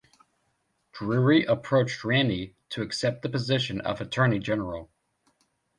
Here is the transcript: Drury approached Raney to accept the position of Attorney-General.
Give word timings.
Drury 0.93 1.45
approached 1.45 2.01
Raney 2.03 2.55
to 2.69 2.81
accept 2.81 3.21
the 3.21 3.29
position 3.29 3.79
of 3.81 4.01
Attorney-General. 4.01 4.89